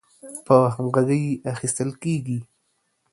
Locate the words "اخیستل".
1.53-1.89